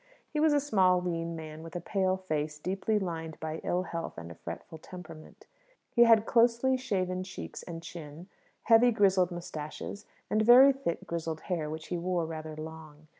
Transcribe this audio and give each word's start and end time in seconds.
He 0.31 0.39
was 0.39 0.51
a 0.51 0.59
small, 0.59 0.99
lean 0.99 1.35
man, 1.35 1.61
with 1.61 1.75
a 1.75 1.79
pale 1.79 2.17
face 2.17 2.57
deeply 2.57 2.97
lined 2.97 3.39
by 3.39 3.59
ill 3.63 3.83
health 3.83 4.17
and 4.17 4.31
a 4.31 4.33
fretful 4.33 4.79
temperament. 4.79 5.45
He 5.91 6.05
had 6.05 6.25
closely 6.25 6.75
shaven 6.75 7.23
cheeks 7.23 7.61
and 7.61 7.83
chin; 7.83 8.27
heavy, 8.63 8.89
grizzled 8.89 9.29
moustaches; 9.29 10.07
and 10.27 10.41
very 10.41 10.73
thick, 10.73 11.05
grizzled 11.05 11.41
hair, 11.41 11.69
which 11.69 11.89
he 11.89 11.99
wore 11.99 12.25
rather 12.25 12.55
long. 12.55 13.09